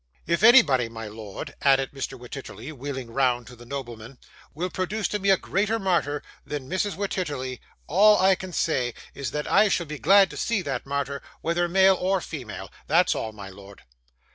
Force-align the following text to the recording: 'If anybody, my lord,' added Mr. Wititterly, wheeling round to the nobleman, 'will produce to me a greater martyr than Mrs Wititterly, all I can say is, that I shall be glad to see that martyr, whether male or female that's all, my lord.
'If 0.25 0.41
anybody, 0.41 0.89
my 0.89 1.07
lord,' 1.07 1.53
added 1.61 1.91
Mr. 1.91 2.17
Wititterly, 2.19 2.71
wheeling 2.71 3.11
round 3.11 3.45
to 3.45 3.55
the 3.55 3.67
nobleman, 3.67 4.17
'will 4.55 4.71
produce 4.71 5.07
to 5.09 5.19
me 5.19 5.29
a 5.29 5.37
greater 5.37 5.77
martyr 5.77 6.23
than 6.43 6.67
Mrs 6.67 6.95
Wititterly, 6.95 7.61
all 7.85 8.19
I 8.19 8.33
can 8.33 8.51
say 8.51 8.95
is, 9.13 9.29
that 9.29 9.45
I 9.45 9.67
shall 9.69 9.85
be 9.85 9.99
glad 9.99 10.31
to 10.31 10.37
see 10.37 10.63
that 10.63 10.87
martyr, 10.87 11.21
whether 11.41 11.67
male 11.69 11.93
or 11.97 12.19
female 12.19 12.71
that's 12.87 13.13
all, 13.13 13.31
my 13.31 13.49
lord. 13.49 13.83